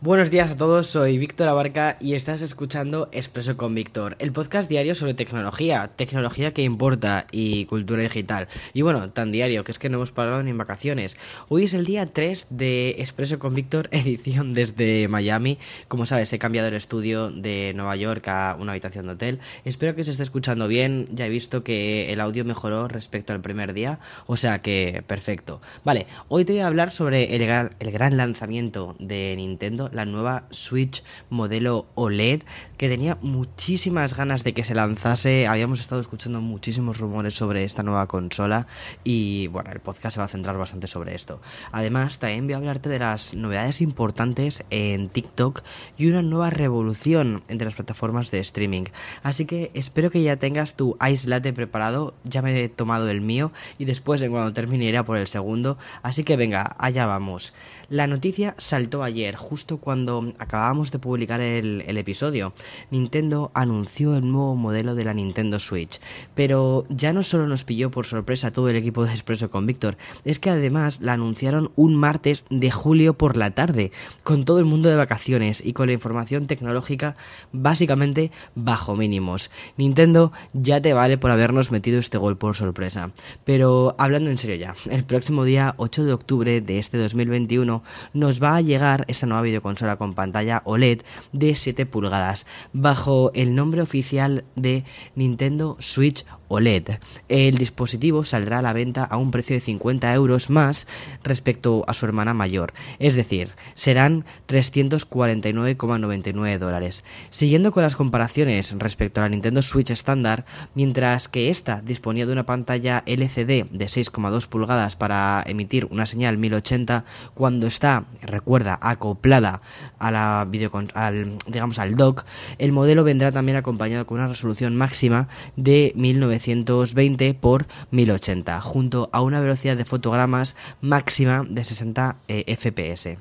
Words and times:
Buenos 0.00 0.30
días 0.30 0.52
a 0.52 0.56
todos, 0.56 0.86
soy 0.86 1.18
Víctor 1.18 1.48
Abarca 1.48 1.96
y 2.00 2.14
estás 2.14 2.40
escuchando 2.40 3.08
Expreso 3.10 3.56
con 3.56 3.74
Víctor, 3.74 4.14
el 4.20 4.30
podcast 4.30 4.70
diario 4.70 4.94
sobre 4.94 5.14
tecnología, 5.14 5.90
tecnología 5.96 6.54
que 6.54 6.62
importa 6.62 7.26
y 7.32 7.64
cultura 7.64 8.04
digital. 8.04 8.46
Y 8.74 8.82
bueno, 8.82 9.10
tan 9.10 9.32
diario 9.32 9.64
que 9.64 9.72
es 9.72 9.80
que 9.80 9.88
no 9.88 9.96
hemos 9.96 10.12
parado 10.12 10.40
ni 10.44 10.52
en 10.52 10.58
vacaciones. 10.58 11.16
Hoy 11.48 11.64
es 11.64 11.74
el 11.74 11.84
día 11.84 12.06
3 12.06 12.46
de 12.50 12.90
Expreso 12.98 13.40
con 13.40 13.56
Víctor, 13.56 13.88
edición 13.90 14.54
desde 14.54 15.08
Miami. 15.08 15.58
Como 15.88 16.06
sabes, 16.06 16.32
he 16.32 16.38
cambiado 16.38 16.68
el 16.68 16.74
estudio 16.74 17.32
de 17.32 17.72
Nueva 17.74 17.96
York 17.96 18.28
a 18.28 18.56
una 18.56 18.70
habitación 18.70 19.06
de 19.06 19.14
hotel. 19.14 19.40
Espero 19.64 19.96
que 19.96 20.04
se 20.04 20.12
esté 20.12 20.22
escuchando 20.22 20.68
bien, 20.68 21.08
ya 21.10 21.26
he 21.26 21.28
visto 21.28 21.64
que 21.64 22.12
el 22.12 22.20
audio 22.20 22.44
mejoró 22.44 22.86
respecto 22.86 23.32
al 23.32 23.40
primer 23.40 23.72
día, 23.72 23.98
o 24.28 24.36
sea 24.36 24.62
que 24.62 25.02
perfecto. 25.08 25.60
Vale, 25.84 26.06
hoy 26.28 26.44
te 26.44 26.52
voy 26.52 26.60
a 26.60 26.68
hablar 26.68 26.92
sobre 26.92 27.34
el 27.34 27.42
el 27.48 27.90
gran 27.90 28.16
lanzamiento 28.16 28.94
de 29.00 29.34
Nintendo 29.36 29.87
la 29.92 30.04
nueva 30.04 30.44
Switch 30.50 31.02
modelo 31.30 31.86
OLED, 31.94 32.42
que 32.76 32.88
tenía 32.88 33.18
muchísimas 33.22 34.16
ganas 34.16 34.44
de 34.44 34.54
que 34.54 34.64
se 34.64 34.74
lanzase. 34.74 35.46
Habíamos 35.46 35.80
estado 35.80 36.00
escuchando 36.00 36.40
muchísimos 36.40 36.98
rumores 36.98 37.34
sobre 37.34 37.64
esta 37.64 37.82
nueva 37.82 38.06
consola 38.06 38.66
y 39.04 39.48
bueno, 39.48 39.70
el 39.72 39.80
podcast 39.80 40.14
se 40.14 40.20
va 40.20 40.26
a 40.26 40.28
centrar 40.28 40.56
bastante 40.56 40.86
sobre 40.86 41.14
esto. 41.14 41.40
Además, 41.72 42.18
también 42.18 42.46
voy 42.46 42.54
a 42.54 42.58
hablarte 42.58 42.88
de 42.88 42.98
las 42.98 43.34
novedades 43.34 43.80
importantes 43.80 44.64
en 44.70 45.08
TikTok 45.08 45.62
y 45.96 46.06
una 46.06 46.22
nueva 46.22 46.50
revolución 46.50 47.42
entre 47.48 47.66
las 47.66 47.74
plataformas 47.74 48.30
de 48.30 48.40
streaming. 48.40 48.84
Así 49.22 49.46
que 49.46 49.70
espero 49.74 50.10
que 50.10 50.22
ya 50.22 50.36
tengas 50.36 50.76
tu 50.76 50.96
ice 51.08 51.28
latte 51.28 51.52
preparado, 51.52 52.14
ya 52.24 52.42
me 52.42 52.62
he 52.62 52.68
tomado 52.68 53.08
el 53.08 53.20
mío 53.20 53.52
y 53.78 53.84
después 53.84 54.22
en 54.22 54.30
cuando 54.30 54.52
termine 54.52 54.84
iré 54.84 54.98
a 54.98 55.04
por 55.04 55.16
el 55.16 55.26
segundo. 55.26 55.78
Así 56.02 56.24
que 56.24 56.36
venga, 56.36 56.76
allá 56.78 57.06
vamos. 57.06 57.54
La 57.88 58.06
noticia 58.06 58.54
saltó 58.58 59.02
ayer, 59.02 59.36
justo 59.36 59.77
cuando 59.78 60.32
acabamos 60.38 60.90
de 60.90 60.98
publicar 60.98 61.40
el, 61.40 61.82
episodio, 61.98 62.52
Nintendo 62.90 63.50
anunció 63.54 64.16
el 64.16 64.30
nuevo 64.30 64.54
modelo 64.54 64.94
de 64.94 65.04
la 65.04 65.14
Nintendo 65.14 65.58
Switch. 65.58 66.00
Pero 66.34 66.86
ya 66.88 67.12
no 67.12 67.22
solo 67.22 67.46
nos 67.46 67.64
pilló 67.64 67.90
por 67.90 68.06
sorpresa 68.06 68.52
todo 68.52 68.68
el 68.68 68.76
equipo 68.76 69.04
de 69.04 69.10
Expreso 69.10 69.50
con 69.50 69.66
Víctor, 69.66 69.96
es 70.24 70.38
que 70.38 70.50
además 70.50 71.00
la 71.00 71.14
anunciaron 71.14 71.70
un 71.76 71.94
martes 71.94 72.44
de 72.50 72.70
julio 72.70 73.14
por 73.14 73.36
la 73.36 73.52
tarde, 73.52 73.92
con 74.22 74.44
todo 74.44 74.58
el 74.58 74.64
mundo 74.64 74.88
de 74.88 74.96
vacaciones 74.96 75.64
y 75.64 75.72
con 75.72 75.86
la 75.86 75.92
información 75.92 76.46
tecnológica 76.46 77.16
básicamente 77.52 78.30
bajo 78.54 78.96
mínimos. 78.96 79.50
Nintendo 79.76 80.32
ya 80.52 80.80
te 80.80 80.92
vale 80.92 81.18
por 81.18 81.30
habernos 81.30 81.70
metido 81.70 81.98
este 81.98 82.18
gol 82.18 82.36
por 82.36 82.56
sorpresa. 82.56 83.10
Pero 83.44 83.94
hablando 83.98 84.30
en 84.30 84.38
serio 84.38 84.56
ya, 84.56 84.74
el 84.90 85.04
próximo 85.04 85.44
día 85.44 85.74
8 85.76 86.04
de 86.04 86.12
octubre 86.12 86.60
de 86.60 86.78
este 86.78 86.98
2021 86.98 87.82
nos 88.12 88.42
va 88.42 88.56
a 88.56 88.60
llegar 88.60 89.04
esta 89.08 89.26
nueva 89.26 89.42
videoconferencia 89.42 89.67
consola 89.68 89.96
con 89.96 90.14
pantalla 90.14 90.62
OLED 90.64 91.02
de 91.32 91.54
7 91.54 91.84
pulgadas, 91.84 92.46
bajo 92.72 93.32
el 93.34 93.54
nombre 93.54 93.82
oficial 93.82 94.44
de 94.56 94.84
Nintendo 95.14 95.76
Switch 95.78 96.24
OLED. 96.48 96.98
El 97.28 97.58
dispositivo 97.58 98.24
saldrá 98.24 98.58
a 98.58 98.62
la 98.62 98.72
venta 98.72 99.04
a 99.04 99.18
un 99.18 99.30
precio 99.30 99.54
de 99.54 99.60
50 99.60 100.12
euros 100.14 100.50
más 100.50 100.88
respecto 101.22 101.84
a 101.86 101.94
su 101.94 102.06
hermana 102.06 102.34
mayor, 102.34 102.72
es 102.98 103.14
decir, 103.14 103.50
serán 103.74 104.24
349,99 104.48 106.58
dólares. 106.58 107.04
Siguiendo 107.30 107.70
con 107.72 107.82
las 107.82 107.96
comparaciones 107.96 108.74
respecto 108.78 109.20
a 109.20 109.24
la 109.24 109.28
Nintendo 109.28 109.60
Switch 109.62 109.90
estándar, 109.90 110.44
mientras 110.74 111.28
que 111.28 111.50
esta 111.50 111.82
disponía 111.82 112.24
de 112.26 112.32
una 112.32 112.46
pantalla 112.46 113.02
LCD 113.06 113.66
de 113.70 113.86
6,2 113.86 114.48
pulgadas 114.48 114.96
para 114.96 115.44
emitir 115.46 115.86
una 115.90 116.06
señal 116.06 116.38
1080, 116.38 117.04
cuando 117.34 117.66
está, 117.66 118.04
recuerda, 118.22 118.78
acoplada 118.80 119.60
a 119.98 120.10
la 120.10 120.48
al, 120.94 121.36
digamos 121.46 121.78
al 121.78 121.94
dock, 121.96 122.24
el 122.58 122.72
modelo 122.72 123.04
vendrá 123.04 123.30
también 123.32 123.58
acompañado 123.58 124.06
con 124.06 124.18
una 124.18 124.28
resolución 124.28 124.76
máxima 124.76 125.28
de 125.56 125.92
1900 125.94 126.37
920 126.38 127.34
por 127.34 127.66
1080, 127.90 128.60
junto 128.60 129.08
a 129.12 129.20
una 129.20 129.40
velocidad 129.40 129.76
de 129.76 129.84
fotogramas 129.84 130.56
máxima 130.80 131.44
de 131.48 131.64
60 131.64 132.16
eh, 132.28 132.56
fps. 132.56 133.18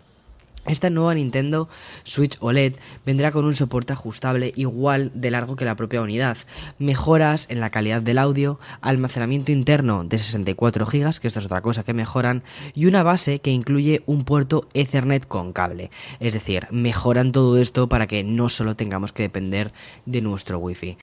Esta 0.68 0.90
nueva 0.90 1.14
Nintendo 1.14 1.70
Switch 2.04 2.38
OLED 2.42 2.74
vendrá 3.06 3.32
con 3.32 3.46
un 3.46 3.56
soporte 3.56 3.94
ajustable 3.94 4.52
igual 4.58 5.12
de 5.16 5.32
largo 5.32 5.56
que 5.56 5.64
la 5.64 5.78
propia 5.78 6.02
unidad, 6.02 6.38
mejoras 6.78 7.48
en 7.50 7.62
la 7.62 7.70
calidad 7.70 8.02
del 8.02 8.18
audio, 8.18 8.60
almacenamiento 8.82 9.54
interno 9.54 10.04
de 10.04 10.18
64 10.18 10.86
GB, 10.86 11.20
que 11.22 11.28
esto 11.28 11.40
es 11.40 11.46
otra 11.46 11.62
cosa 11.62 11.84
que 11.84 11.94
mejoran, 11.94 12.44
y 12.76 12.86
una 12.86 13.02
base 13.02 13.40
que 13.40 13.52
incluye 13.52 14.04
un 14.08 14.26
puerto 14.26 14.68
Ethernet 14.74 15.26
con 15.26 15.54
cable. 15.54 15.90
Es 16.20 16.34
decir, 16.34 16.68
mejoran 16.70 17.32
todo 17.32 17.58
esto 17.58 17.88
para 17.88 18.08
que 18.08 18.26
no 18.26 18.50
solo 18.50 18.76
tengamos 18.76 19.14
que 19.14 19.24
depender 19.24 19.72
de 20.06 20.22
nuestro 20.22 20.60
Wi-Fi. 20.60 20.98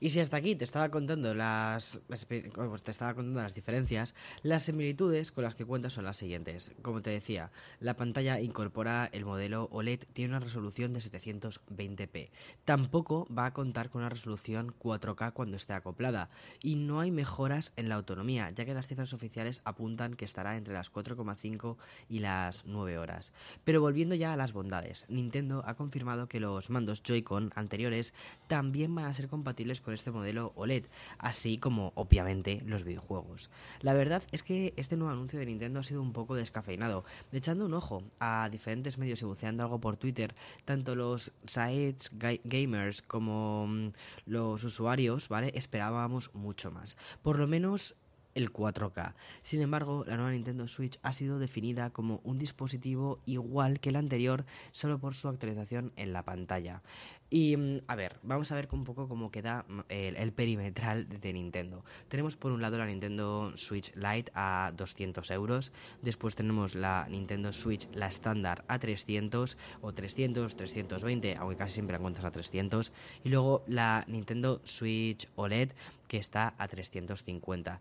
Y 0.00 0.10
si 0.10 0.20
hasta 0.20 0.38
aquí 0.38 0.56
te 0.56 0.64
estaba 0.64 0.88
contando 0.88 1.34
las, 1.34 2.00
pues 2.06 2.26
te 2.26 2.90
estaba 2.90 3.14
contando 3.14 3.42
las 3.42 3.54
diferencias, 3.54 4.14
las 4.42 4.62
similitudes 4.62 5.30
con 5.30 5.44
las 5.44 5.54
que 5.54 5.66
cuentas 5.66 5.92
son 5.92 6.06
las 6.06 6.16
siguientes. 6.16 6.72
Como 6.80 7.02
te 7.02 7.10
decía, 7.10 7.50
la 7.80 7.96
pantalla 7.96 8.40
incorpora 8.40 9.10
el 9.12 9.26
modelo 9.26 9.68
OLED, 9.70 10.04
tiene 10.14 10.30
una 10.30 10.40
resolución 10.40 10.94
de 10.94 11.00
720p. 11.00 12.30
Tampoco 12.64 13.26
va 13.32 13.46
a 13.46 13.52
contar 13.52 13.90
con 13.90 14.00
una 14.00 14.08
resolución 14.08 14.74
4K 14.78 15.34
cuando 15.34 15.56
esté 15.56 15.74
acoplada 15.74 16.30
y 16.62 16.76
no 16.76 17.00
hay 17.00 17.10
mejoras 17.10 17.74
en 17.76 17.90
la 17.90 17.96
autonomía, 17.96 18.50
ya 18.50 18.64
que 18.64 18.72
las 18.72 18.88
cifras 18.88 19.12
oficiales 19.12 19.60
apuntan 19.64 20.14
que 20.14 20.24
estará 20.24 20.56
entre 20.56 20.72
las 20.72 20.90
4,5 20.90 21.76
y 22.08 22.20
las 22.20 22.64
9 22.64 22.96
horas. 22.96 23.34
Pero 23.64 23.82
volviendo 23.82 24.14
ya 24.14 24.32
a 24.32 24.36
las 24.36 24.54
bondades, 24.54 25.04
Nintendo 25.08 25.62
ha 25.66 25.74
confirmado 25.74 26.26
que 26.26 26.40
los 26.40 26.70
mandos 26.70 27.02
Joy-Con 27.02 27.52
anteriores 27.54 28.14
también 28.46 28.94
van 28.94 29.04
a 29.04 29.12
ser 29.12 29.28
compatibles 29.28 29.82
con 29.82 29.89
este 29.92 30.10
modelo 30.10 30.52
OLED, 30.56 30.84
así 31.18 31.58
como 31.58 31.92
obviamente 31.94 32.62
los 32.64 32.84
videojuegos. 32.84 33.50
La 33.80 33.94
verdad 33.94 34.22
es 34.32 34.42
que 34.42 34.74
este 34.76 34.96
nuevo 34.96 35.12
anuncio 35.12 35.38
de 35.38 35.46
Nintendo 35.46 35.80
ha 35.80 35.84
sido 35.84 36.02
un 36.02 36.12
poco 36.12 36.34
descafeinado. 36.34 37.04
Echando 37.32 37.66
un 37.66 37.74
ojo 37.74 38.02
a 38.18 38.48
diferentes 38.50 38.98
medios 38.98 39.22
y 39.22 39.24
buceando 39.24 39.62
algo 39.62 39.80
por 39.80 39.96
Twitter, 39.96 40.34
tanto 40.64 40.94
los 40.94 41.32
sites 41.46 42.10
gamers 42.44 43.02
como 43.02 43.66
mm, 43.66 43.88
los 44.26 44.64
usuarios, 44.64 45.28
¿vale? 45.28 45.52
Esperábamos 45.54 46.34
mucho 46.34 46.70
más. 46.70 46.96
Por 47.22 47.38
lo 47.38 47.46
menos 47.46 47.94
el 48.34 48.52
4K. 48.52 49.14
Sin 49.42 49.60
embargo, 49.60 50.04
la 50.06 50.16
nueva 50.16 50.32
Nintendo 50.32 50.68
Switch 50.68 50.98
ha 51.02 51.12
sido 51.12 51.38
definida 51.38 51.90
como 51.90 52.20
un 52.24 52.38
dispositivo 52.38 53.20
igual 53.26 53.80
que 53.80 53.90
el 53.90 53.96
anterior 53.96 54.44
solo 54.72 54.98
por 54.98 55.14
su 55.14 55.28
actualización 55.28 55.92
en 55.96 56.12
la 56.12 56.24
pantalla. 56.24 56.82
Y 57.30 57.56
mm, 57.56 57.78
a 57.86 57.94
ver, 57.94 58.16
vamos 58.24 58.50
a 58.50 58.56
ver 58.56 58.68
un 58.72 58.84
poco 58.84 59.08
cómo 59.08 59.30
queda 59.30 59.64
mm, 59.68 59.80
el, 59.88 60.32
perimetral 60.32 61.08
de 61.08 61.32
Nintendo. 61.32 61.84
Tenemos 62.08 62.36
por 62.36 62.50
un 62.50 62.60
lado 62.60 62.76
la 62.76 62.86
Nintendo 62.86 63.52
Switch 63.56 63.94
Lite 63.94 64.32
a 64.34 64.72
200 64.76 65.30
euros, 65.30 65.72
después 66.02 66.34
tenemos 66.34 66.74
la 66.74 67.06
Nintendo 67.08 67.52
Switch, 67.52 67.88
la 67.94 68.08
estándar 68.08 68.64
a 68.66 68.78
300 68.80 69.56
o 69.80 69.92
300, 69.94 70.56
320, 70.56 71.36
aunque 71.36 71.56
casi 71.56 71.74
siempre 71.74 71.92
la 71.92 71.98
encuentras 71.98 72.26
a 72.26 72.32
300, 72.32 72.92
y 73.22 73.28
luego 73.28 73.62
la 73.68 74.04
Nintendo 74.08 74.60
Switch 74.64 75.28
OLED 75.36 75.70
que 76.08 76.18
está 76.18 76.54
a 76.58 76.66
350. 76.66 77.80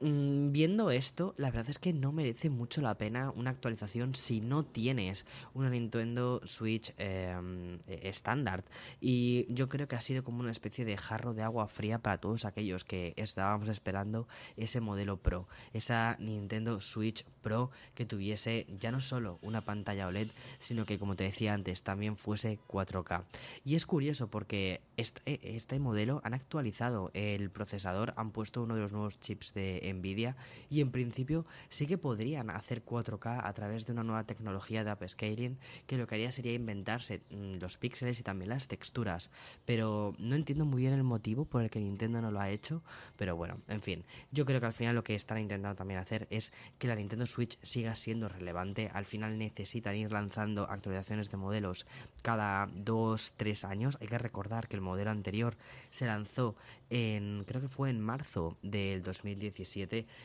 Mm, 0.00 0.52
viendo 0.52 0.92
esto, 0.92 1.34
la 1.36 1.50
verdad 1.50 1.70
es 1.70 1.80
que 1.80 1.92
no 1.92 2.12
merece 2.12 2.50
mucho 2.50 2.80
la 2.80 2.96
pena 2.96 3.32
una 3.32 3.50
actualización 3.50 4.14
si 4.14 4.40
no 4.40 4.64
tienes 4.64 5.26
una 5.54 5.70
Nintendo 5.70 6.40
Switch 6.44 6.94
em, 6.98 7.80
e, 7.88 8.08
estándar. 8.08 8.64
y 9.00 9.52
yo 9.52 9.68
creo 9.68 9.88
que 9.88 9.96
ha 9.96 10.00
sido 10.00 10.22
como 10.22 10.40
una 10.40 10.52
especie 10.52 10.84
de 10.84 10.96
jarro 10.96 11.34
de 11.34 11.42
agua 11.42 11.66
fría 11.66 11.98
para 11.98 12.18
todos 12.18 12.44
aquellos 12.44 12.84
que 12.84 13.12
estábamos 13.16 13.68
esperando 13.68 14.28
ese 14.56 14.80
modelo 14.80 15.16
Pro, 15.16 15.48
esa 15.72 16.16
Nintendo 16.20 16.80
Switch 16.80 17.24
Pro 17.42 17.70
que 17.94 18.06
tuviese 18.06 18.66
ya 18.78 18.92
no 18.92 19.00
solo 19.00 19.38
una 19.42 19.62
pantalla 19.62 20.06
OLED, 20.06 20.30
sino 20.58 20.84
que 20.84 20.98
como 20.98 21.16
te 21.16 21.24
decía 21.24 21.54
antes, 21.54 21.82
también 21.82 22.16
fuese 22.16 22.58
4K. 22.68 23.24
Y 23.64 23.74
es 23.74 23.86
curioso 23.86 24.28
porque 24.28 24.80
este, 24.96 25.56
este 25.56 25.78
modelo 25.80 26.20
han 26.24 26.34
actualizado 26.34 27.10
el 27.14 27.50
procesador, 27.50 28.14
han 28.16 28.30
puesto 28.30 28.62
uno 28.62 28.76
de 28.76 28.82
los 28.82 28.92
nuevos 28.92 29.18
chips 29.18 29.54
de 29.54 29.87
Nvidia 29.92 30.36
y 30.70 30.80
en 30.80 30.90
principio 30.90 31.46
sí 31.68 31.86
que 31.86 31.98
podrían 31.98 32.50
hacer 32.50 32.84
4K 32.84 33.40
a 33.44 33.52
través 33.52 33.86
de 33.86 33.92
una 33.92 34.04
nueva 34.04 34.24
tecnología 34.24 34.84
de 34.84 34.92
upscaling 34.92 35.58
que 35.86 35.96
lo 35.96 36.06
que 36.06 36.14
haría 36.16 36.32
sería 36.32 36.52
inventarse 36.52 37.22
mm, 37.30 37.58
los 37.60 37.78
píxeles 37.78 38.20
y 38.20 38.22
también 38.22 38.50
las 38.50 38.68
texturas, 38.68 39.30
pero 39.64 40.14
no 40.18 40.34
entiendo 40.34 40.64
muy 40.64 40.82
bien 40.82 40.94
el 40.94 41.04
motivo 41.04 41.44
por 41.44 41.62
el 41.62 41.70
que 41.70 41.80
Nintendo 41.80 42.20
no 42.20 42.30
lo 42.30 42.40
ha 42.40 42.50
hecho, 42.50 42.82
pero 43.16 43.36
bueno, 43.36 43.60
en 43.68 43.82
fin, 43.82 44.04
yo 44.30 44.44
creo 44.44 44.60
que 44.60 44.66
al 44.66 44.72
final 44.72 44.94
lo 44.94 45.04
que 45.04 45.14
están 45.14 45.38
intentando 45.38 45.76
también 45.76 46.00
hacer 46.00 46.26
es 46.30 46.52
que 46.78 46.88
la 46.88 46.94
Nintendo 46.94 47.26
Switch 47.26 47.58
siga 47.62 47.94
siendo 47.94 48.28
relevante, 48.28 48.90
al 48.92 49.04
final 49.04 49.38
necesitan 49.38 49.96
ir 49.96 50.12
lanzando 50.12 50.68
actualizaciones 50.68 51.30
de 51.30 51.36
modelos 51.36 51.86
cada 52.22 52.66
2-3 52.68 53.64
años, 53.64 53.98
hay 54.00 54.08
que 54.08 54.18
recordar 54.18 54.68
que 54.68 54.76
el 54.76 54.82
modelo 54.82 55.10
anterior 55.10 55.56
se 55.90 56.06
lanzó 56.06 56.56
en, 56.90 57.44
creo 57.46 57.60
que 57.60 57.68
fue 57.68 57.90
en 57.90 58.00
marzo 58.00 58.56
del 58.62 59.02
2017, 59.02 59.77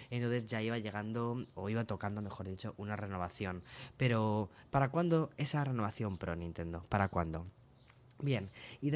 entonces 0.10 0.46
ya 0.46 0.62
iba 0.62 0.78
llegando, 0.78 1.46
o 1.56 1.70
iba 1.70 1.84
tocando, 1.86 2.22
mejor 2.22 2.48
dicho, 2.48 2.74
una 2.78 2.96
renovación. 2.96 3.64
Pero, 3.98 4.50
¿para 4.72 4.90
cuándo 4.90 5.30
esa 5.38 5.64
renovación 5.64 6.18
Pro 6.18 6.36
Nintendo? 6.36 6.86
¿Para 6.90 7.10
cuándo? 7.10 7.46
Bien, 8.24 8.52
y, 8.80 8.90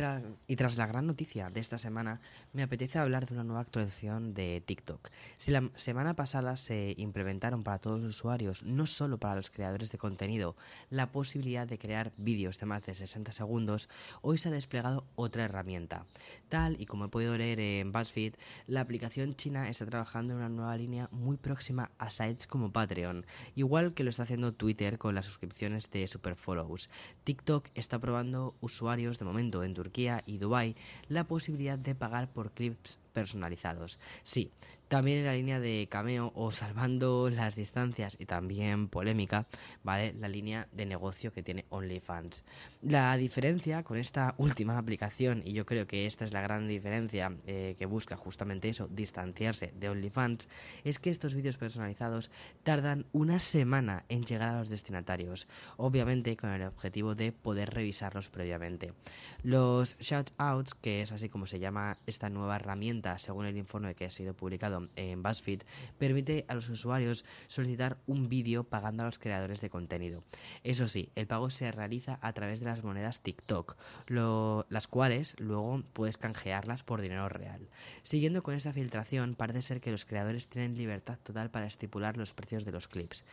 tras 0.56 0.78
la 0.78 0.88
gran 0.88 1.06
noticia 1.06 1.50
de 1.50 1.60
esta 1.60 1.78
semana, 1.78 2.22
me 2.54 2.64
apetece 2.64 2.98
hablar 2.98 3.26
de 3.26 3.34
una 3.34 3.44
nueva 3.44 3.60
actualización 3.60 4.34
de 4.34 4.64
TikTok. 4.66 5.10
Si 5.36 5.52
la 5.52 5.70
semana 5.76 6.16
pasada 6.16 6.56
se 6.56 6.94
implementaron 6.96 7.62
para 7.62 7.80
todos 7.80 8.00
los 8.00 8.16
usuarios, 8.16 8.64
no 8.64 8.86
solo 8.86 9.18
para 9.18 9.36
los 9.36 9.52
creadores 9.52 9.92
de 9.92 9.98
contenido, 9.98 10.56
la 10.90 11.12
posibilidad 11.12 11.68
de 11.68 11.78
crear 11.78 12.14
vídeos 12.16 12.58
de 12.58 12.68
más 12.68 12.86
de 12.86 12.94
60 12.94 13.34
segundos, 13.34 13.90
hoy 14.22 14.38
se 14.38 14.48
ha 14.48 14.52
desplegado 14.54 15.04
otra 15.18 15.44
herramienta. 15.44 16.06
Tal 16.48 16.80
y 16.80 16.86
como 16.86 17.04
he 17.04 17.10
podido 17.10 17.38
leer 17.38 17.60
en 17.60 17.92
BuzzFeed, 17.92 18.36
la 18.66 18.80
aplicación 18.80 19.36
china 19.36 19.68
está 19.68 19.86
trabajando 19.86 20.32
en 20.32 20.40
una 20.40 20.48
nueva 20.48 20.78
línea 20.78 21.10
muy 21.12 21.36
próxima 21.36 21.92
a 21.98 22.10
sites 22.12 22.48
como 22.48 22.72
Patreon, 22.72 23.26
igual 23.56 23.94
que 23.94 24.06
lo 24.06 24.10
está 24.10 24.24
haciendo 24.24 24.54
Twitter 24.54 24.98
con 24.98 25.16
las 25.16 25.26
suscripciones 25.26 25.92
de 25.92 26.08
Superfollows. 26.08 26.90
TikTok 27.26 27.68
está 27.76 28.00
probando 28.00 28.56
usuarios 28.62 29.17
de 29.18 29.26
momento 29.26 29.64
en 29.64 29.74
Turquía 29.74 30.24
y 30.26 30.38
Dubái 30.38 30.76
la 31.08 31.26
posibilidad 31.26 31.78
de 31.78 31.96
pagar 31.96 32.30
por 32.32 32.52
clips 32.52 33.00
personalizados. 33.18 33.98
Sí, 34.22 34.52
también 34.88 35.20
en 35.20 35.26
la 35.26 35.34
línea 35.34 35.60
de 35.60 35.88
cameo 35.90 36.32
o 36.36 36.52
salvando 36.52 37.30
las 37.30 37.56
distancias 37.56 38.16
y 38.20 38.26
también 38.26 38.88
polémica, 38.88 39.48
¿vale? 39.84 40.14
La 40.14 40.28
línea 40.28 40.68
de 40.72 40.86
negocio 40.86 41.34
que 41.34 41.44
tiene 41.44 41.66
OnlyFans. 41.70 42.44
La 42.84 43.18
diferencia 43.18 43.84
con 43.84 43.98
esta 43.98 44.36
última 44.38 44.78
aplicación, 44.78 45.42
y 45.44 45.54
yo 45.54 45.66
creo 45.66 45.88
que 45.88 46.06
esta 46.06 46.26
es 46.26 46.32
la 46.32 46.42
gran 46.42 46.68
diferencia 46.68 47.36
eh, 47.48 47.76
que 47.78 47.86
busca 47.88 48.16
justamente 48.16 48.70
eso, 48.70 48.88
distanciarse 48.88 49.74
de 49.76 49.90
OnlyFans, 49.90 50.48
es 50.84 51.00
que 51.00 51.10
estos 51.10 51.34
vídeos 51.34 51.58
personalizados 51.58 52.30
tardan 52.64 53.08
una 53.12 53.40
semana 53.40 54.06
en 54.10 54.26
llegar 54.26 54.50
a 54.50 54.60
los 54.60 54.70
destinatarios, 54.70 55.48
obviamente 55.76 56.38
con 56.38 56.52
el 56.52 56.62
objetivo 56.64 57.16
de 57.16 57.32
poder 57.32 57.72
revisarlos 57.72 58.30
previamente. 58.30 58.94
Los 59.42 59.98
shoutouts, 59.98 60.76
que 60.76 61.02
es 61.02 61.12
así 61.12 61.30
como 61.30 61.48
se 61.48 61.60
llama 61.60 61.98
esta 62.06 62.30
nueva 62.30 62.56
herramienta 62.56 63.07
según 63.18 63.46
el 63.46 63.58
informe 63.58 63.96
que 63.96 64.06
ha 64.06 64.10
sido 64.10 64.34
publicado 64.34 64.90
en 64.96 65.24
BuzzFeed, 65.24 65.62
permite 65.98 66.46
a 66.48 66.56
los 66.56 66.70
usuarios 66.70 67.26
solicitar 67.48 67.98
un 68.08 68.30
vídeo 68.30 68.64
pagando 68.64 69.04
a 69.04 69.06
los 69.06 69.20
creadores 69.20 69.62
de 69.62 69.70
contenido. 69.70 70.24
Eso 70.64 70.88
sí, 70.88 71.10
el 71.16 71.28
pago 71.28 71.50
se 71.50 71.72
realiza 71.72 72.20
a 72.22 72.34
través 72.34 72.60
de 72.60 72.66
las 72.66 72.84
monedas 72.84 73.22
TikTok, 73.22 73.78
las 74.08 74.88
cuales 74.88 75.36
luego 75.40 75.84
puedes 75.94 76.18
canjearlas 76.18 76.84
por 76.84 77.02
dinero 77.02 77.30
real. 77.30 77.70
Siguiendo 78.04 78.44
con 78.44 78.56
esta 78.56 78.74
filtración, 78.74 79.36
parece 79.36 79.62
ser 79.62 79.82
que 79.82 79.92
los 79.92 80.06
creadores 80.06 80.48
tienen 80.48 80.78
libertad 80.78 81.20
total 81.24 81.52
para 81.52 81.68
estipular 81.68 82.18
los 82.18 82.34
precios 82.34 82.66
de 82.66 82.72
los 82.72 82.88
clips. 82.88 83.24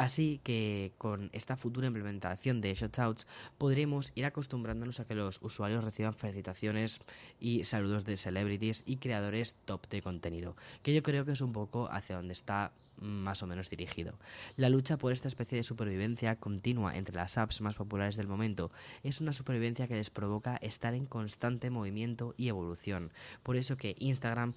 Así 0.00 0.40
que 0.42 0.94
con 0.96 1.28
esta 1.34 1.58
futura 1.58 1.86
implementación 1.86 2.62
de 2.62 2.72
Shoutouts 2.72 3.26
podremos 3.58 4.12
ir 4.14 4.24
acostumbrándonos 4.24 4.98
a 4.98 5.04
que 5.04 5.14
los 5.14 5.42
usuarios 5.42 5.84
reciban 5.84 6.14
felicitaciones 6.14 7.00
y 7.38 7.64
saludos 7.64 8.06
de 8.06 8.16
celebrities 8.16 8.82
y 8.86 8.96
creadores 8.96 9.56
top 9.66 9.86
de 9.90 10.00
contenido, 10.00 10.56
que 10.82 10.94
yo 10.94 11.02
creo 11.02 11.26
que 11.26 11.32
es 11.32 11.42
un 11.42 11.52
poco 11.52 11.86
hacia 11.92 12.16
donde 12.16 12.32
está 12.32 12.72
más 13.00 13.42
o 13.42 13.46
menos 13.46 13.70
dirigido. 13.70 14.18
La 14.56 14.68
lucha 14.68 14.96
por 14.96 15.12
esta 15.12 15.28
especie 15.28 15.56
de 15.56 15.62
supervivencia 15.62 16.36
continua 16.36 16.96
entre 16.96 17.14
las 17.14 17.38
apps 17.38 17.60
más 17.60 17.74
populares 17.74 18.16
del 18.16 18.28
momento 18.28 18.70
es 19.02 19.20
una 19.20 19.32
supervivencia 19.32 19.88
que 19.88 19.94
les 19.94 20.10
provoca 20.10 20.56
estar 20.56 20.94
en 20.94 21.06
constante 21.06 21.70
movimiento 21.70 22.34
y 22.36 22.48
evolución. 22.48 23.12
Por 23.42 23.56
eso 23.56 23.76
que 23.76 23.96
Instagram 23.98 24.54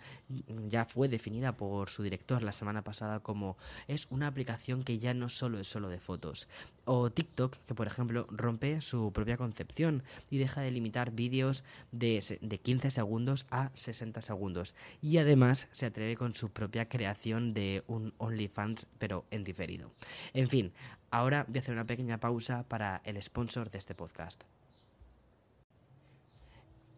ya 0.68 0.86
fue 0.86 1.08
definida 1.08 1.56
por 1.56 1.90
su 1.90 2.04
director 2.04 2.44
la 2.44 2.52
semana 2.52 2.84
pasada 2.84 3.20
como 3.20 3.58
es 3.88 4.08
una 4.10 4.28
aplicación 4.28 4.84
que 4.84 5.00
ya 5.00 5.14
no 5.14 5.30
solo 5.30 5.60
es 5.60 5.68
solo 5.68 5.90
de 5.90 6.00
fotos. 6.00 6.48
O 6.86 7.12
TikTok, 7.12 7.58
que 7.66 7.76
por 7.76 7.88
ejemplo 7.88 8.28
rompe 8.30 8.82
su 8.82 9.12
propia 9.14 9.38
concepción 9.38 10.04
y 10.30 10.38
deja 10.38 10.62
de 10.62 10.72
limitar 10.72 11.12
vídeos 11.12 11.64
de, 11.92 12.40
de 12.42 12.58
15 12.60 12.92
segundos 12.92 13.46
a 13.50 13.72
60 13.74 14.22
segundos. 14.22 14.76
Y 15.02 15.18
además 15.18 15.68
se 15.72 15.86
atreve 15.86 16.18
con 16.18 16.34
su 16.36 16.50
propia 16.50 16.90
creación 16.90 17.54
de 17.54 17.84
un 17.88 18.14
OnlyFans, 18.34 18.88
pero 18.98 19.26
en 19.32 19.44
diferido. 19.44 19.92
En 20.34 20.48
fin, 20.48 20.74
ahora 21.12 21.46
voy 21.48 21.58
a 21.58 21.62
hacer 21.62 21.74
una 21.74 21.88
pequeña 21.88 22.20
pausa 22.20 22.64
para 22.68 23.02
el 23.06 23.22
sponsor 23.22 23.70
de 23.72 23.78
este 23.78 23.96
podcast. 23.96 24.44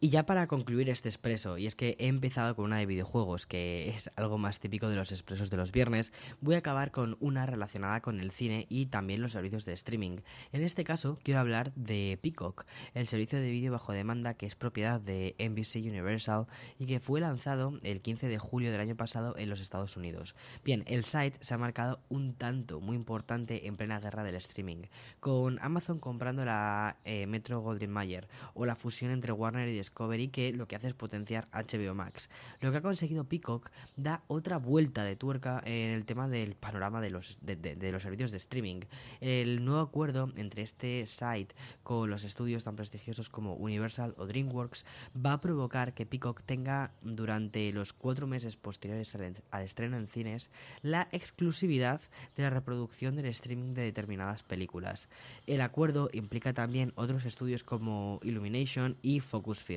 Y 0.01 0.09
ya 0.09 0.25
para 0.25 0.47
concluir 0.47 0.89
este 0.89 1.07
expreso, 1.07 1.57
y 1.57 1.67
es 1.67 1.75
que 1.75 1.95
he 1.99 2.07
empezado 2.07 2.53
con 2.55 2.65
una 2.65 2.77
de 2.77 2.85
videojuegos, 2.85 3.47
que 3.47 3.89
es 3.89 4.11
algo 4.17 4.37
más 4.37 4.59
típico 4.59 4.89
de 4.89 4.97
los 4.97 5.13
expresos 5.13 5.49
de 5.49 5.55
los 5.55 5.71
viernes, 5.71 6.11
voy 6.41 6.55
a 6.55 6.57
acabar 6.59 6.91
con 6.91 7.15
una 7.21 7.45
relacionada 7.45 8.01
con 8.01 8.19
el 8.19 8.31
cine 8.31 8.67
y 8.69 8.87
también 8.87 9.21
los 9.21 9.31
servicios 9.31 9.63
de 9.63 9.71
streaming. 9.73 10.17
En 10.51 10.63
este 10.63 10.83
caso 10.83 11.17
quiero 11.23 11.39
hablar 11.39 11.73
de 11.75 12.19
Peacock, 12.21 12.65
el 12.93 13.07
servicio 13.07 13.39
de 13.39 13.49
vídeo 13.49 13.71
bajo 13.71 13.93
demanda 13.93 14.33
que 14.33 14.45
es 14.45 14.55
propiedad 14.55 14.99
de 14.99 15.33
NBC 15.39 15.77
Universal 15.89 16.47
y 16.77 16.87
que 16.87 16.99
fue 16.99 17.21
lanzado 17.21 17.79
el 17.83 18.01
15 18.01 18.27
de 18.27 18.37
julio 18.37 18.71
del 18.71 18.81
año 18.81 18.95
pasado 18.95 19.37
en 19.37 19.49
los 19.49 19.61
Estados 19.61 19.95
Unidos. 19.95 20.35
Bien, 20.65 20.83
el 20.87 21.05
site 21.05 21.37
se 21.39 21.53
ha 21.53 21.57
marcado 21.57 22.01
un 22.09 22.33
tanto 22.33 22.81
muy 22.81 22.97
importante 22.97 23.65
en 23.65 23.77
plena 23.77 24.01
guerra 24.01 24.23
del 24.23 24.35
streaming, 24.35 24.83
con 25.21 25.57
Amazon 25.61 25.99
comprando 25.99 26.43
la 26.43 26.97
eh, 27.05 27.27
Metro 27.27 27.61
Golden 27.61 27.91
Mayer 27.91 28.27
o 28.53 28.65
la 28.65 28.75
fusión 28.75 29.11
entre 29.11 29.31
Warner 29.31 29.69
y 29.69 29.84
Discovery 29.85 30.29
que 30.29 30.51
lo 30.51 30.67
que 30.67 30.75
hace 30.75 30.87
es 30.87 30.93
potenciar 30.93 31.47
HBO 31.51 31.93
Max. 31.93 32.29
Lo 32.59 32.71
que 32.71 32.77
ha 32.77 32.81
conseguido 32.81 33.25
Peacock 33.25 33.69
da 33.95 34.23
otra 34.27 34.57
vuelta 34.57 35.03
de 35.03 35.15
tuerca 35.15 35.61
en 35.63 35.91
el 35.91 36.05
tema 36.05 36.27
del 36.27 36.55
panorama 36.55 37.01
de 37.01 37.11
los, 37.11 37.37
de, 37.41 37.91
los 37.91 38.01
servicios 38.01 38.31
de 38.31 38.37
streaming. 38.37 38.81
El 39.21 39.63
nuevo 39.63 39.81
acuerdo 39.81 40.31
entre 40.37 40.63
este 40.63 41.05
site 41.05 41.55
con 41.83 42.09
los 42.09 42.23
estudios 42.23 42.63
tan 42.63 42.75
prestigiosos 42.75 43.29
como 43.29 43.53
Universal 43.53 44.15
o 44.17 44.25
DreamWorks 44.25 44.85
va 45.15 45.33
a 45.33 45.41
provocar 45.41 45.93
que 45.93 46.05
Peacock 46.05 46.41
tenga 46.43 46.91
durante 47.01 47.71
los 47.71 47.93
cuatro 47.93 48.25
meses 48.25 48.55
posteriores 48.55 49.13
al, 49.15 49.35
al 49.51 49.63
estreno 49.63 49.97
en 49.97 50.07
cines 50.07 50.49
la 50.81 51.07
exclusividad 51.11 52.01
de 52.35 52.43
la 52.43 52.49
reproducción 52.49 53.15
del 53.15 53.27
streaming 53.27 53.73
de 53.73 53.83
determinadas 53.83 54.41
películas. 54.41 55.09
El 55.45 55.61
acuerdo 55.61 56.09
implica 56.11 56.53
también 56.53 56.91
otros 56.95 57.25
estudios 57.25 57.63
como 57.63 58.19
Illumination 58.23 58.97
y 59.01 59.19
Focus 59.19 59.59
Film. 59.59 59.74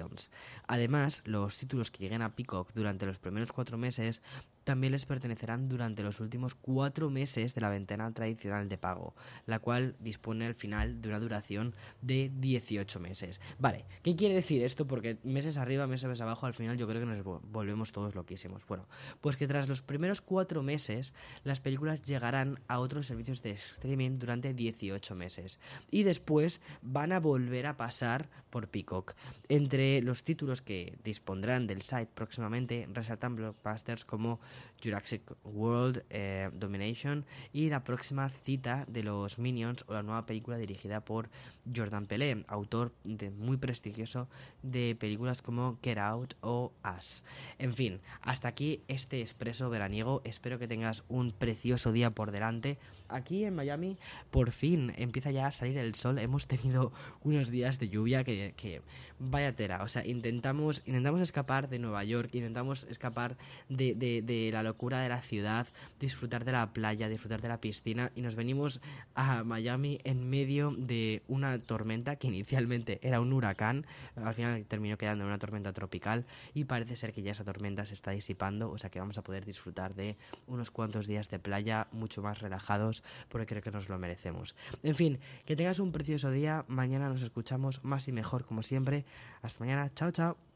Además, 0.66 1.22
los 1.24 1.56
títulos 1.56 1.90
que 1.90 1.98
lleguen 1.98 2.22
a 2.22 2.34
Peacock 2.34 2.72
durante 2.74 3.06
los 3.06 3.18
primeros 3.18 3.52
cuatro 3.52 3.78
meses 3.78 4.22
también 4.68 4.92
les 4.92 5.06
pertenecerán 5.06 5.70
durante 5.70 6.02
los 6.02 6.20
últimos 6.20 6.54
cuatro 6.54 7.08
meses 7.08 7.54
de 7.54 7.60
la 7.62 7.70
ventana 7.70 8.12
tradicional 8.12 8.68
de 8.68 8.76
pago, 8.76 9.14
la 9.46 9.60
cual 9.60 9.96
dispone 9.98 10.44
al 10.44 10.54
final 10.54 11.00
de 11.00 11.08
una 11.08 11.20
duración 11.20 11.74
de 12.02 12.30
18 12.34 13.00
meses. 13.00 13.40
Vale, 13.58 13.86
¿qué 14.02 14.14
quiere 14.14 14.34
decir 14.34 14.62
esto? 14.62 14.86
Porque 14.86 15.16
meses 15.22 15.56
arriba, 15.56 15.86
meses 15.86 16.20
abajo, 16.20 16.44
al 16.44 16.52
final 16.52 16.76
yo 16.76 16.86
creo 16.86 17.00
que 17.00 17.06
nos 17.06 17.22
volvemos 17.50 17.92
todos 17.92 18.14
loquísimos. 18.14 18.66
Bueno, 18.66 18.86
pues 19.22 19.38
que 19.38 19.46
tras 19.46 19.68
los 19.68 19.80
primeros 19.80 20.20
cuatro 20.20 20.62
meses, 20.62 21.14
las 21.44 21.60
películas 21.60 22.02
llegarán 22.02 22.60
a 22.68 22.80
otros 22.80 23.06
servicios 23.06 23.40
de 23.40 23.52
streaming 23.52 24.18
durante 24.18 24.52
18 24.52 25.14
meses. 25.14 25.60
Y 25.90 26.02
después 26.02 26.60
van 26.82 27.12
a 27.12 27.20
volver 27.20 27.64
a 27.64 27.78
pasar 27.78 28.28
por 28.50 28.68
Peacock. 28.68 29.14
Entre 29.48 29.87
los 30.02 30.24
títulos 30.24 30.62
que 30.62 30.98
dispondrán 31.04 31.66
del 31.66 31.82
site 31.82 32.10
próximamente 32.14 32.88
resaltan 32.92 33.36
blockbusters 33.36 34.04
como 34.04 34.40
Jurassic 34.82 35.22
World 35.44 36.04
eh, 36.10 36.50
Domination 36.52 37.24
y 37.52 37.68
la 37.68 37.84
próxima 37.84 38.28
cita 38.28 38.84
de 38.88 39.02
los 39.02 39.38
Minions 39.38 39.84
o 39.88 39.94
la 39.94 40.02
nueva 40.02 40.26
película 40.26 40.56
dirigida 40.56 41.04
por 41.04 41.30
Jordan 41.74 42.06
Pelé, 42.06 42.44
autor 42.48 42.92
muy 43.36 43.56
prestigioso 43.56 44.28
de 44.62 44.96
películas 44.98 45.42
como 45.42 45.78
Get 45.82 45.98
Out 45.98 46.34
o 46.40 46.72
Us. 46.98 47.22
En 47.58 47.72
fin, 47.72 48.00
hasta 48.20 48.48
aquí 48.48 48.82
este 48.88 49.20
expreso 49.20 49.70
veraniego. 49.70 50.22
Espero 50.24 50.58
que 50.58 50.68
tengas 50.68 51.04
un 51.08 51.32
precioso 51.32 51.92
día 51.92 52.10
por 52.10 52.30
delante. 52.30 52.78
Aquí 53.08 53.44
en 53.44 53.54
Miami 53.54 53.98
por 54.30 54.50
fin 54.50 54.92
empieza 54.96 55.30
ya 55.30 55.46
a 55.46 55.50
salir 55.50 55.78
el 55.78 55.94
sol. 55.94 56.18
Hemos 56.18 56.46
tenido 56.46 56.92
unos 57.22 57.50
días 57.50 57.78
de 57.78 57.88
lluvia 57.88 58.24
que, 58.24 58.54
que 58.56 58.82
vaya 59.18 59.54
tela 59.54 59.77
o 59.82 59.88
sea, 59.88 60.06
intentamos, 60.06 60.82
intentamos 60.86 61.20
escapar 61.20 61.68
de 61.68 61.78
Nueva 61.78 62.04
York, 62.04 62.30
intentamos 62.34 62.84
escapar 62.84 63.36
de, 63.68 63.94
de, 63.94 64.22
de 64.22 64.50
la 64.52 64.62
locura 64.62 65.00
de 65.00 65.08
la 65.08 65.22
ciudad, 65.22 65.66
disfrutar 66.00 66.44
de 66.44 66.52
la 66.52 66.72
playa, 66.72 67.08
disfrutar 67.08 67.42
de 67.42 67.48
la 67.48 67.60
piscina 67.60 68.12
y 68.14 68.22
nos 68.22 68.34
venimos 68.34 68.80
a 69.14 69.44
Miami 69.44 70.00
en 70.04 70.28
medio 70.28 70.74
de 70.76 71.22
una 71.28 71.58
tormenta 71.58 72.16
que 72.16 72.28
inicialmente 72.28 72.98
era 73.02 73.20
un 73.20 73.32
huracán, 73.32 73.86
al 74.16 74.34
final 74.34 74.64
terminó 74.66 74.96
quedando 74.98 75.24
en 75.24 75.28
una 75.28 75.38
tormenta 75.38 75.72
tropical 75.72 76.26
y 76.54 76.64
parece 76.64 76.96
ser 76.96 77.12
que 77.12 77.22
ya 77.22 77.32
esa 77.32 77.44
tormenta 77.44 77.84
se 77.86 77.94
está 77.94 78.10
disipando, 78.10 78.70
o 78.70 78.78
sea 78.78 78.90
que 78.90 79.00
vamos 79.00 79.18
a 79.18 79.22
poder 79.22 79.44
disfrutar 79.44 79.94
de 79.94 80.16
unos 80.46 80.70
cuantos 80.70 81.06
días 81.06 81.28
de 81.28 81.38
playa 81.38 81.88
mucho 81.92 82.22
más 82.22 82.40
relajados 82.40 83.02
porque 83.28 83.46
creo 83.46 83.62
que 83.62 83.70
nos 83.70 83.88
lo 83.88 83.98
merecemos. 83.98 84.54
En 84.82 84.94
fin, 84.94 85.18
que 85.44 85.56
tengas 85.56 85.78
un 85.78 85.92
precioso 85.92 86.30
día, 86.30 86.64
mañana 86.68 87.08
nos 87.08 87.22
escuchamos 87.22 87.84
más 87.84 88.08
y 88.08 88.12
mejor 88.12 88.44
como 88.44 88.62
siempre. 88.62 89.04
Hasta 89.42 89.64
mañana, 89.68 89.90
chao 89.94 90.10
chao. 90.10 90.47